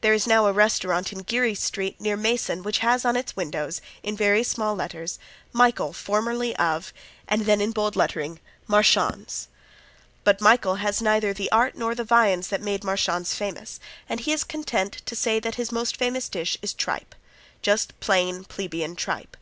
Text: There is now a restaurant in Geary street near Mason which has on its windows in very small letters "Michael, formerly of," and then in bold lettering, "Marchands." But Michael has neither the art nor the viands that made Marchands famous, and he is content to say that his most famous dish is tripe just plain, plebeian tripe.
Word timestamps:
There 0.00 0.12
is 0.14 0.26
now 0.26 0.46
a 0.46 0.52
restaurant 0.52 1.12
in 1.12 1.20
Geary 1.20 1.54
street 1.54 2.00
near 2.00 2.16
Mason 2.16 2.64
which 2.64 2.78
has 2.78 3.04
on 3.04 3.14
its 3.14 3.36
windows 3.36 3.80
in 4.02 4.16
very 4.16 4.42
small 4.42 4.74
letters 4.74 5.16
"Michael, 5.52 5.92
formerly 5.92 6.56
of," 6.56 6.92
and 7.28 7.42
then 7.46 7.60
in 7.60 7.70
bold 7.70 7.94
lettering, 7.94 8.40
"Marchands." 8.66 9.46
But 10.24 10.40
Michael 10.40 10.74
has 10.82 11.00
neither 11.00 11.32
the 11.32 11.52
art 11.52 11.76
nor 11.76 11.94
the 11.94 12.02
viands 12.02 12.48
that 12.48 12.60
made 12.60 12.82
Marchands 12.82 13.32
famous, 13.32 13.78
and 14.08 14.18
he 14.18 14.32
is 14.32 14.42
content 14.42 15.02
to 15.06 15.14
say 15.14 15.38
that 15.38 15.54
his 15.54 15.70
most 15.70 15.96
famous 15.96 16.28
dish 16.28 16.58
is 16.60 16.74
tripe 16.74 17.14
just 17.62 17.92
plain, 18.00 18.42
plebeian 18.42 18.96
tripe. 18.96 19.36